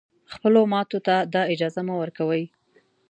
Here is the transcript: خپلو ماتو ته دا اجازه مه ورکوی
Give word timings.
خپلو 0.33 0.61
ماتو 0.71 0.99
ته 1.07 1.15
دا 1.33 1.41
اجازه 1.53 1.81
مه 1.87 1.95
ورکوی 2.01 2.43